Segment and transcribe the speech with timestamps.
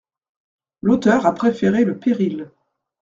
[0.81, 2.49] L’auteur a préféré le péril.